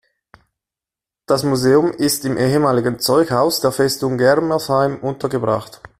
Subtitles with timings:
[1.27, 5.79] Das Museum ist im ehemaligen Zeughaus der Festung Germersheim untergebracht.